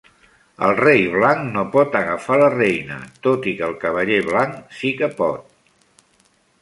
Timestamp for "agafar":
1.99-2.39